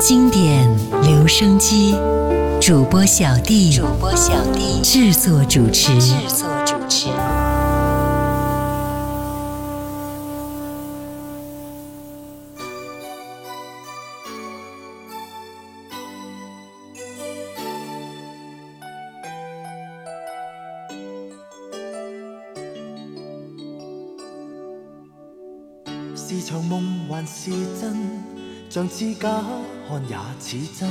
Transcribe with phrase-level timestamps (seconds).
[0.00, 0.64] 经典
[1.02, 1.96] 留声机，
[2.60, 7.08] 主播小弟，主播小弟制作主持，制作主持。
[26.14, 27.96] 是场梦还是真？
[28.70, 29.42] 像似假。
[30.08, 30.88] 也似真，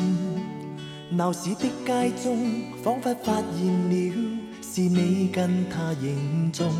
[1.17, 4.15] 闹市的街中，仿佛发现了
[4.61, 6.71] 是你跟他影踪。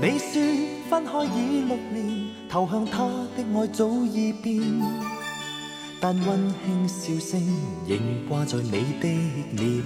[0.00, 0.42] 你说
[0.90, 4.60] 分开已六年，投向他的爱早已变，
[6.00, 6.54] 但温
[6.88, 7.42] 馨笑声
[7.88, 9.08] 仍挂在你的
[9.52, 9.84] 脸。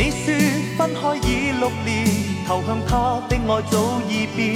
[0.00, 0.32] 你说
[0.76, 2.06] 分开已六年，
[2.46, 4.54] 投向他的爱早已变，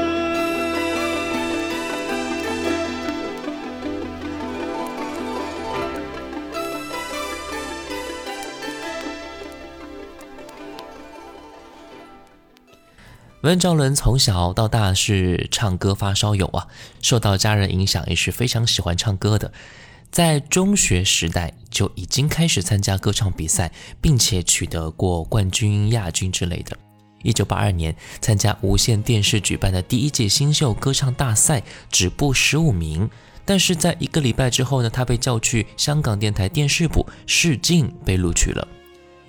[13.43, 16.69] 温兆伦从小到大是唱歌发烧友啊，
[17.03, 19.53] 受到家人影响，也是非常喜欢唱歌的。
[20.13, 26.77] 在中学时代就已经开始参加歌唱比赛，并且取得过冠军、亚军之类的。
[27.23, 33.09] 一九八二年，参加无线电视举办的第一届新秀歌唱大赛，止步十五名。
[33.45, 38.69] 但是，在一个礼拜之后呢，他被叫去香港电台电视部试镜，被录取了。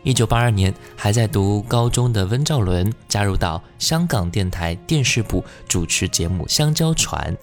[0.04, 7.34] 一九八二年，还在读高中的温兆伦加入到香港电台电视部主持节目《香蕉船》。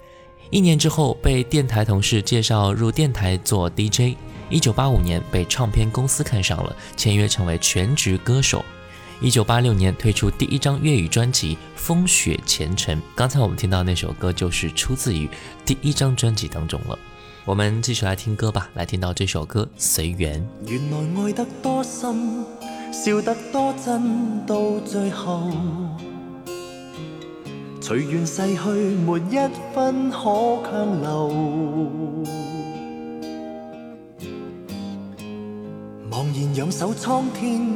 [0.51, 4.17] 一年之后，被电台同事介绍入电台做 DJ。
[4.49, 8.63] 一九八五年，被唱片公司看上了，签约成为全职歌手。
[9.21, 12.97] 一九八六年，推出第一张粤语专辑《风雪前程》。
[13.15, 15.29] 刚才我们听到那首歌，就是出自于
[15.65, 16.99] 第一张专辑当中了。
[17.45, 20.45] 我们继续来听歌吧，来听到这首歌《随缘》。
[27.83, 29.39] 随缘逝去，没一
[29.73, 30.29] 分可
[30.63, 31.29] 强留。
[36.09, 37.67] 茫然仰首苍天，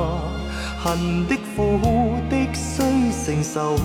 [0.81, 2.81] 恨的苦的，须
[3.25, 3.75] 承受。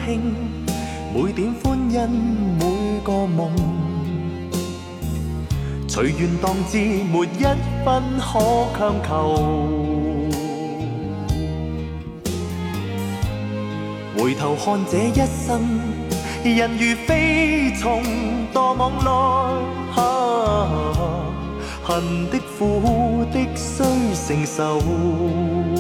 [0.07, 2.09] 每点欢欣，
[2.59, 3.51] 每个梦，
[5.87, 7.43] 随缘当知，没一
[7.83, 8.39] 分可
[8.77, 9.81] 强求。
[14.15, 15.61] 回头看这一生，
[16.43, 18.03] 人如飞虫
[18.53, 20.69] 堕网内，啊，
[21.83, 25.74] 恨的苦的需承受。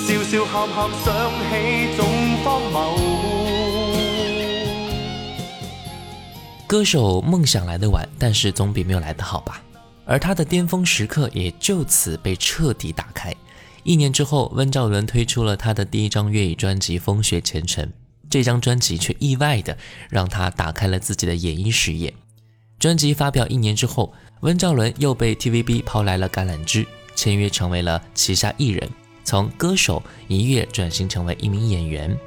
[0.04, 1.14] 笑笑喊喊想
[1.48, 1.52] 起
[1.96, 2.04] 总
[2.42, 2.76] 荒谬。
[6.66, 9.62] 歌手梦想来得晚，但是总比没有来的好吧。
[10.04, 13.34] 而他的巅峰时刻也就此被彻底打开。
[13.84, 17.84] 一年之后，温兆伦推出了他的第一张粤语专辑《风雪前程》，
[18.30, 19.76] 这张专辑却意外的
[20.08, 22.12] 让他打开了自己的演艺事业。
[22.82, 26.84] 专辑发表一年之后，温兆伦又被 TVB 抛来了橄榄枝，
[27.14, 28.90] 签约成为了旗下艺人，
[29.22, 32.18] 从歌手一跃转型成为一名演员。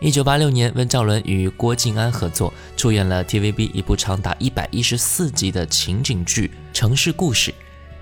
[0.00, 7.50] 一九八六年，温兆伦与郭晋安合作出演了 TVB 一部长达一百一十四集的情景剧《城市故事》，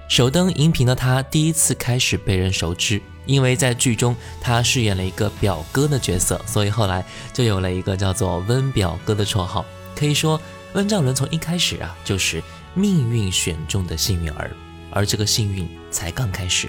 [0.09, 10.41] 首登荧屏的他第一次开始被人熟知，因为在剧中他饰演了一个表哥的角色，所以后来就有了一个叫做“温表哥”的绰号，可以说。
[10.75, 12.43] 温兆伦从一开始啊，就是
[12.75, 14.51] 命运选中的幸运儿，
[14.91, 16.69] 而这个幸运才刚开始。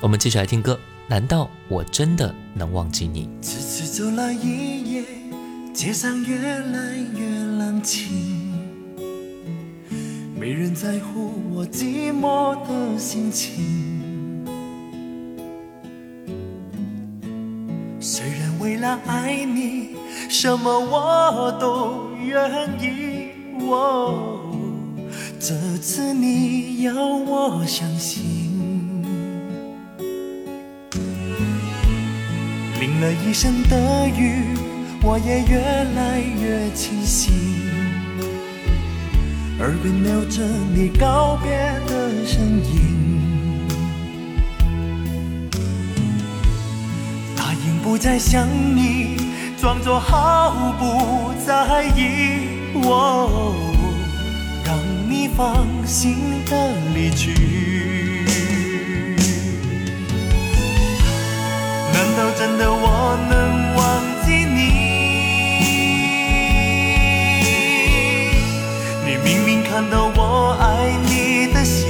[0.00, 3.28] 我们继续来听歌，难道我真的能忘记你？
[3.40, 5.04] 次次走了一夜，
[5.72, 7.24] 街上越来越
[7.58, 8.50] 冷清，
[10.36, 13.86] 没人在乎我寂寞的心情。
[18.00, 19.90] 虽然为了爱你，
[20.28, 22.50] 什么我都愿
[22.82, 23.17] 意。
[23.70, 24.40] 哦，
[25.38, 28.24] 这次你要我相信。
[32.80, 34.54] 淋了一身的雨，
[35.02, 35.60] 我也越
[35.94, 37.32] 来越清醒。
[39.58, 41.50] 耳边留着你告别
[41.88, 43.68] 的声音，
[47.36, 48.46] 答应不再想
[48.76, 49.16] 你，
[49.60, 52.37] 装作毫不在意。
[52.84, 53.54] 哦，
[54.64, 54.76] 让
[55.10, 57.30] 你放心的离去。
[61.92, 64.70] 难道真的我能忘记你？
[69.04, 71.86] 你明明看到我爱你的心，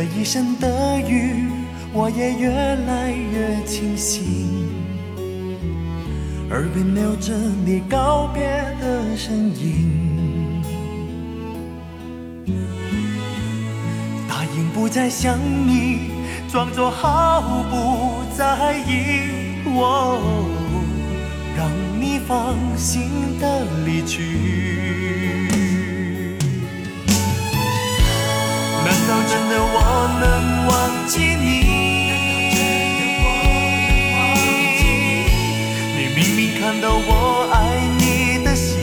[0.02, 1.47] 这一身的雨，
[1.92, 4.23] 我也越来越清醒，
[6.49, 8.45] 耳边留着你告别
[8.80, 10.62] 的声音。
[14.26, 15.38] 答应不再想
[15.69, 16.12] 你，
[16.50, 20.19] 装作毫不在意，哦，
[21.59, 23.02] 让你放心
[23.38, 24.89] 的离去。
[29.11, 31.59] 难道真的我能忘记你？
[35.97, 38.79] 你明明看到我爱你的心，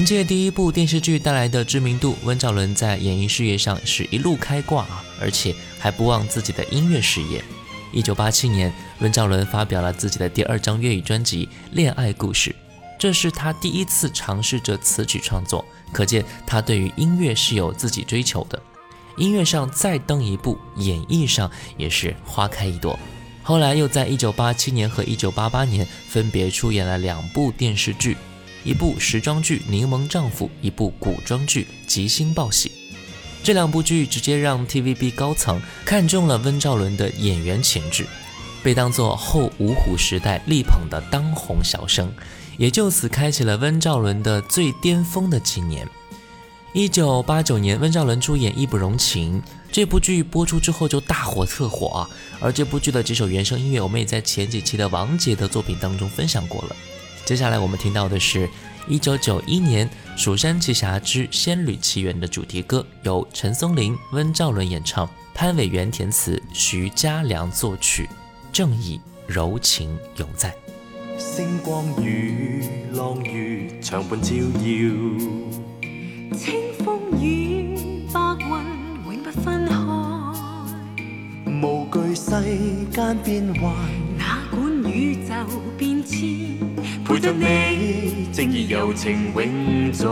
[0.01, 7.39] 凭借第一部电视剧带来的知名度，温兆伦在演艺事业上是一路开挂啊，而且还不忘自己的音乐事业。
[7.93, 12.49] 1987年，温兆伦发表了自己的第二张粤语专辑《恋爱故事》，
[12.97, 18.60] 这是他第一次尝试着词曲创作，可见他对于音乐是有自己追求的。
[19.17, 21.47] 音乐上再登一步，演绎上
[21.78, 22.97] 也是花开一朵。
[23.43, 28.17] 后来又在1987年和1988年分别出演了两部电视剧。
[28.63, 32.69] 一部时装剧《柠檬丈夫》，一部古装剧《吉星报喜》，
[33.43, 38.06] 这两部剧直接让 TVB 高层看中了温兆伦的演员潜质，
[38.62, 42.12] 被当作后五虎时代力捧的当红小生，
[42.58, 45.88] 也就此开启了温兆伦的最巅峰的几年。
[46.74, 52.10] 一九八九年，温兆伦出演《义不容情》，这部剧播出之后就大火特火啊！
[52.39, 56.76] 而这部剧的几首原声音乐，我们也在前几期的王杰的作品当中分享过了。
[57.25, 58.49] 接下来我们听到的是
[58.88, 68.05] 一九九一年《蜀山奇侠之仙侣奇缘》的主题歌，由陈松伶、温兆伦演唱，潘伟元填词，徐嘉良作曲，
[68.51, 70.49] 《正义柔情永在》。
[71.17, 75.88] 星光与浪月长伴照耀，
[76.36, 82.31] 清风与白云永不分开，无惧世
[82.91, 83.73] 间变幻，
[84.17, 85.34] 哪管宇宙
[85.77, 86.61] 变迁。
[87.13, 90.06] 陪着你，正义柔情永在。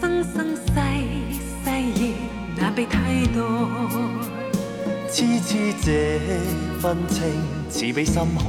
[0.00, 0.72] 生生世
[1.62, 2.14] 世亦
[2.58, 3.42] 难被替代，
[5.12, 6.18] 痴痴这
[6.80, 7.22] 份情
[7.68, 8.48] 似比深海。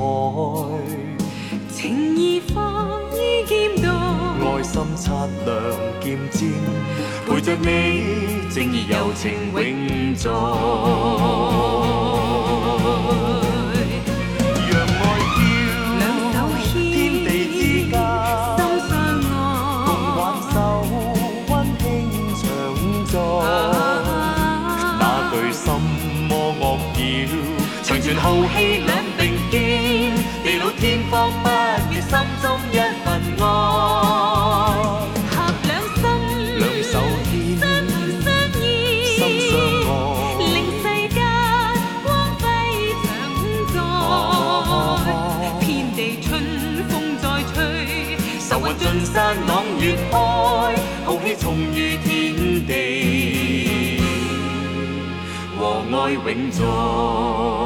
[1.69, 3.91] 情义放于剑道，
[4.39, 5.11] 爱心擦
[5.45, 6.49] 亮剑尖。
[7.27, 10.31] 陪着你，正义柔情永在。
[56.31, 57.64] 永在。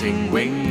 [0.00, 0.67] 情永。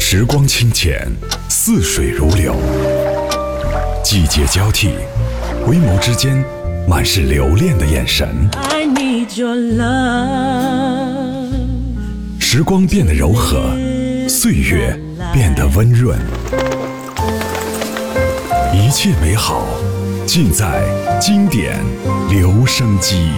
[0.00, 1.08] 时光清浅，
[1.48, 2.54] 似水如流，
[4.02, 4.90] 季节交替，
[5.66, 6.44] 回眸之间，
[6.88, 8.64] 满是留恋的眼神。
[12.56, 13.74] 时光变得柔和，
[14.28, 14.96] 岁月
[15.32, 16.16] 变得温润，
[18.72, 19.66] 一切美好
[20.24, 20.84] 尽在
[21.20, 21.76] 经典
[22.30, 23.28] 留声机。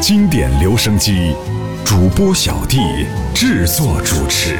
[0.00, 1.36] 经典留声机，
[1.84, 2.80] 主播小弟
[3.36, 4.56] 制作主持。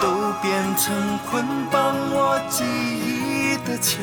[0.00, 0.90] 都变成
[1.30, 3.98] 捆绑我记忆的墙。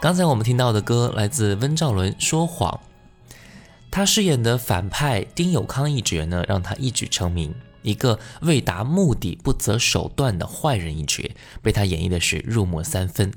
[0.06, 2.80] 刚才我们听到的歌来自温兆伦，《说谎》。
[3.90, 7.56] 他饰演的反派丁有康一角呢，让他一举成名。
[7.82, 11.28] 一个为达目的不择手段的坏人一角，
[11.64, 13.34] 被他演绎的是入木三分。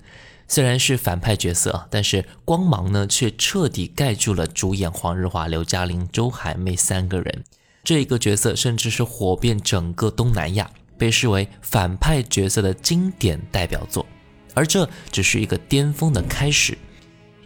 [0.46, 7.44] 虽然是反派角色，但是光芒呢却彻底盖住了主演黄日华、刘嘉玲、周海媚三个人。
[7.82, 14.04] 这一个角色甚至是火遍整个东南亚，被视为反派角色的经典代表作。
[14.58, 16.76] 而这只是一个巅峰的开始。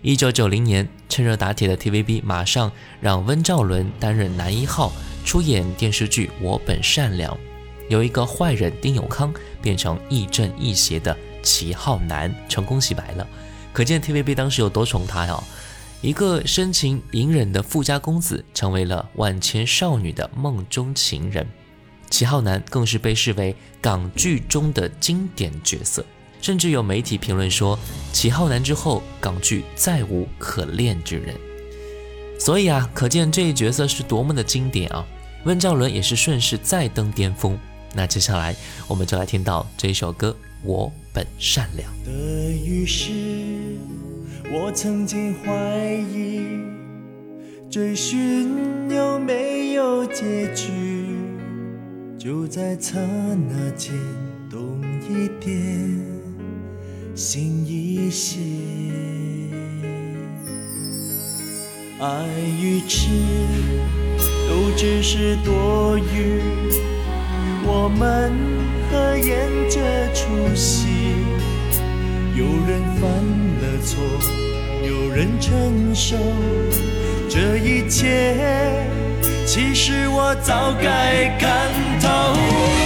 [0.00, 2.72] 一九九零年，趁热打铁的 TVB 马上
[3.02, 4.90] 让温兆伦担任男一号，
[5.22, 7.30] 出演电视剧《我本善良》，
[7.90, 13.26] 由一个坏人丁永康变成亦正亦邪的齐浩南，成功洗白了。
[13.74, 15.44] 可见 TVB 当时有多宠他呀！
[16.00, 21.46] 一个深情隐忍的富家公子，成为了万千少女的梦中情人。
[22.08, 26.02] 齐浩南更是被视为港剧中的经典角色。
[26.42, 27.78] 甚至有媒体评论说
[28.12, 31.32] ：“齐浩南之后，港剧再无可恋之人。”
[32.38, 35.06] 所以啊，可见这一角色是多么的经典啊！
[35.44, 37.56] 温兆伦也是顺势再登巅峰。
[37.94, 38.56] 那接下来，
[38.88, 40.30] 我们就来听到这一首歌
[40.64, 41.88] 《我本善良》。
[42.04, 42.12] 的
[42.66, 43.12] 于是，
[44.50, 46.42] 我曾经怀疑，
[47.70, 51.06] 追寻有没有结局，
[52.18, 52.98] 就在刹
[53.36, 53.92] 那间
[54.50, 56.11] 懂一点。
[57.14, 58.40] 心一些，
[62.00, 62.24] 爱
[62.58, 63.06] 与痴
[64.48, 66.40] 都只是多余。
[67.64, 68.32] 我们
[68.90, 71.12] 合演这出戏，
[72.34, 73.10] 有人犯
[73.60, 74.02] 了错，
[74.86, 76.16] 有人承受。
[77.28, 78.86] 这一切，
[79.46, 81.68] 其实我早该看
[82.00, 82.81] 透。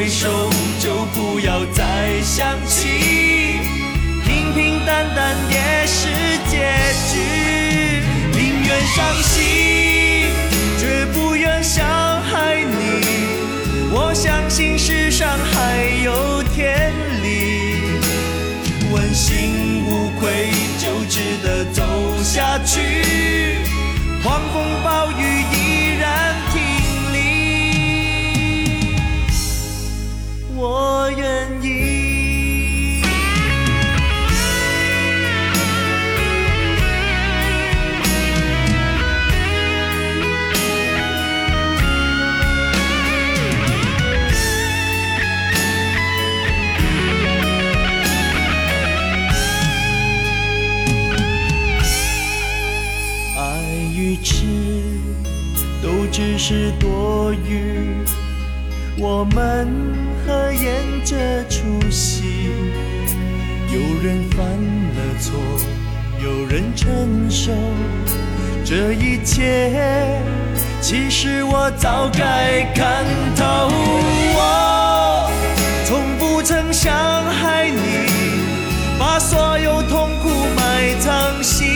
[0.00, 0.28] 回首，
[0.78, 2.88] 就不要再想起，
[4.24, 6.08] 平平淡淡也是
[6.48, 6.72] 结
[7.12, 8.00] 局。
[8.32, 10.30] 宁愿伤心，
[10.78, 11.84] 绝不愿伤
[12.22, 13.28] 害你。
[13.92, 17.92] 我相信世上还有天理，
[18.90, 21.82] 问心无愧就值得走
[22.22, 22.80] 下去。
[24.22, 25.39] 狂风暴雨。
[56.52, 57.94] 是多余，
[58.98, 59.68] 我们
[60.26, 62.24] 合演这出戏。
[63.72, 65.34] 有人犯了错，
[66.20, 67.52] 有人承受
[68.64, 70.18] 这一切。
[70.80, 73.04] 其实我早该看
[73.36, 73.44] 透，
[74.34, 75.30] 我
[75.86, 76.92] 从不曾伤
[77.26, 81.69] 害你，把所有痛苦埋藏心。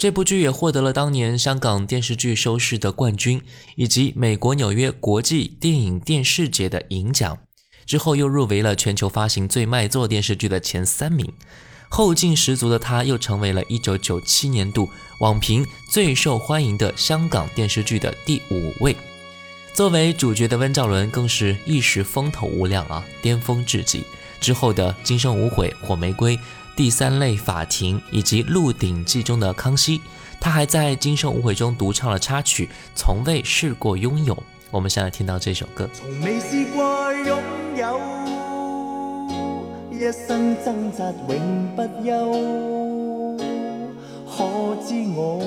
[0.00, 3.42] 这部剧也获得了当年香港电视剧收视的冠军，
[3.76, 7.36] 以及美国纽约国际电影电视节的银奖。
[7.84, 11.30] 之后又入围了全球发行最卖座电视剧的前三名，
[11.90, 14.88] 后劲十足的他，又成为了一九九七年度
[15.20, 18.96] 网评最受欢迎的香港电视剧的第五位。
[19.74, 24.02] 作为主角的温兆伦，更是一时风头无量啊，巅峰至极。
[24.40, 26.34] 之后的《今生无悔》《火玫瑰》。
[26.80, 30.00] 第三类法庭以及鹿鼎记中的康熙
[30.40, 34.34] 他还在今生无悔中独唱了插曲从未试过拥有
[34.70, 37.38] 我们现在听到这首歌从未试过拥
[37.76, 38.00] 有
[39.92, 43.36] 一生挣扎永不休
[44.24, 45.38] 可知我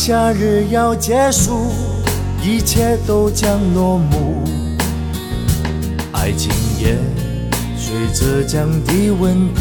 [0.05, 1.69] 夏日要结束，
[2.43, 4.43] 一切都将落幕，
[6.11, 6.51] 爱情
[6.81, 6.97] 也
[7.77, 9.61] 随着降低温度。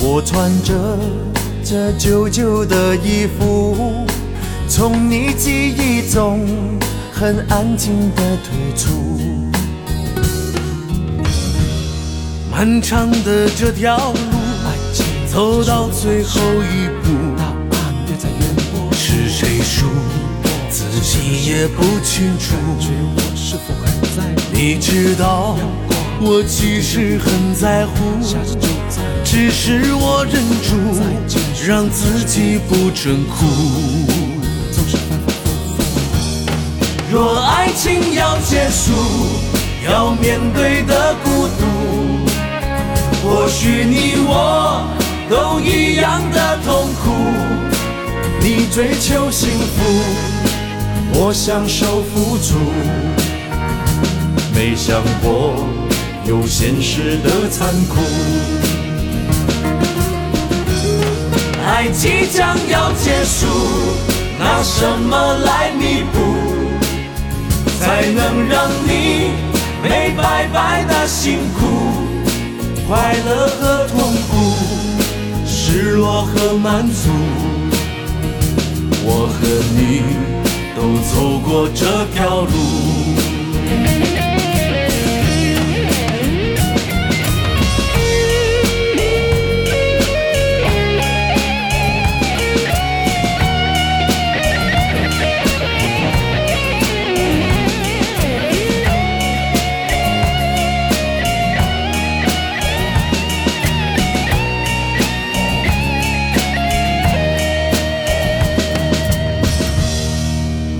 [0.00, 0.72] 我穿着
[1.62, 3.76] 这旧旧的衣服，
[4.70, 6.40] 从你记忆中
[7.12, 8.88] 很安静的退出。
[12.50, 14.82] 漫长的这条路，
[15.30, 17.29] 走到最后一步。
[20.70, 22.54] 自己也不清楚，
[24.52, 25.56] 你知道
[26.20, 28.18] 我其实很在乎，
[29.24, 31.00] 只是我忍住，
[31.66, 33.46] 让自己不准哭。
[37.10, 38.92] 若爱情要结束，
[39.86, 42.26] 要面对的孤独，
[43.24, 44.84] 或许你我
[45.28, 47.79] 都一样的痛苦。
[48.42, 49.84] 你追求幸福，
[51.14, 52.54] 我享受付出，
[54.54, 55.52] 没想过
[56.24, 58.00] 有现实的残酷。
[61.66, 63.46] 爱即将要结束，
[64.38, 66.48] 拿什么来弥补？
[67.78, 69.32] 才能让你
[69.82, 71.92] 没白白的辛苦，
[72.88, 74.54] 快乐和痛苦，
[75.46, 77.59] 失落和满足。
[79.02, 80.14] 我和你
[80.76, 83.19] 都走过这条路。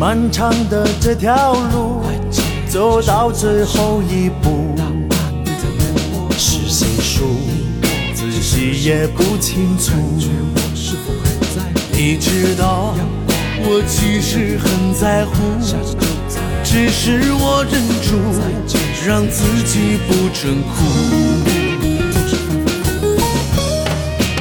[0.01, 2.01] 漫长的这条路
[2.66, 4.74] 走到最后一步，
[6.38, 7.26] 是谁输，
[8.14, 9.92] 自己也不清楚。
[11.92, 12.94] 你知道
[13.59, 15.32] 我其实很在乎，
[16.64, 18.40] 只是我忍住，
[19.07, 21.44] 让自己不准哭。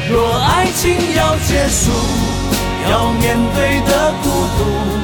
[0.10, 1.92] 若爱情要结束，
[2.90, 4.30] 要面对的孤
[4.94, 4.99] 独。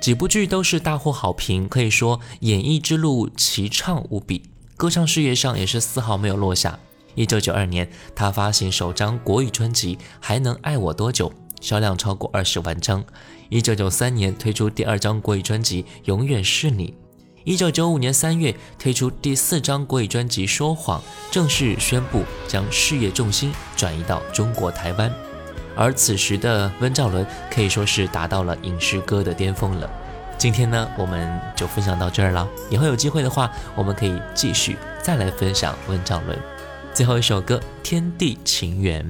[0.08, 4.42] 几部剧都是大获好评，可以说演艺之路奇畅无比。
[4.74, 6.78] 歌唱事业上也是丝毫没有落下。
[7.14, 11.28] 一九九二年，他发行首张国语专辑《还能爱我多久》，
[11.60, 13.04] 销量超过二十万张。
[13.50, 16.88] 一九九三年推出第二张国语专辑《永远是你》。
[17.44, 20.98] 一九九五年三月推出第四张国语专辑《说谎》，
[21.30, 25.14] 正式宣布将事业重心转移到中国台湾。
[25.78, 29.88] 而此时的温兆伦可以说是达到了影视歌的巅峰了。
[30.36, 32.46] 今天呢，我们就分享到这儿了。
[32.68, 36.36] 以后有机会的话，我们可以继续再来分享温兆伦
[36.92, 39.04] 最后一首歌《天地情缘》。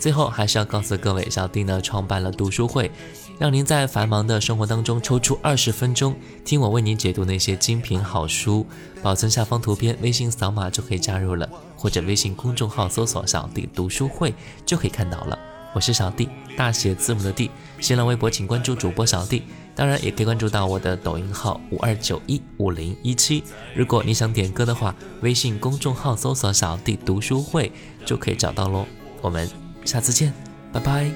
[0.00, 2.90] 最后还是要告诉各位，小弟呢创办了读书会，
[3.38, 8.66] 让您在繁忙的生活当中抽出二十分钟听我为您解读那些精品好书。
[9.02, 14.34] 保存下方图片，微信扫码就可以加入了，或者微信公众号搜索“小弟读书会”
[14.66, 15.38] 就可以看到了。
[15.74, 17.50] 我是小弟，大写字母的弟。
[17.80, 19.42] 新浪微博请关注主播小弟，
[19.74, 23.42] 当然也可以关注到我的抖音号五二九一五零一七。
[23.74, 27.72] 如果你想点歌的话，微信公众号搜索“小弟读书会”
[28.04, 28.84] 就可以找到喽。
[29.22, 29.48] 我们
[29.86, 30.30] 下次见，
[30.74, 31.10] 拜拜。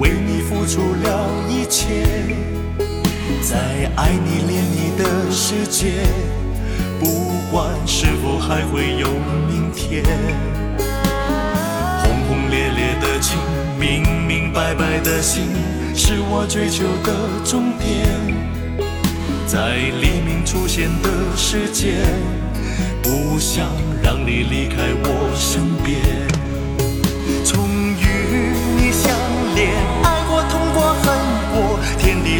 [0.00, 1.86] 为你付出了一切，
[3.42, 5.92] 在爱你恋你的世界，
[7.00, 9.08] 不管是否还会有
[9.48, 10.04] 明天。
[12.00, 13.36] 轰轰烈烈的情，
[13.78, 15.42] 明明白白的心，
[15.96, 17.12] 是我追求的
[17.44, 18.06] 终点。
[19.48, 21.98] 在黎明出现的时间，
[23.02, 23.66] 不想
[24.00, 26.37] 让你离开我身边。